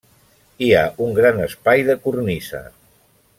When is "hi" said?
0.67-0.69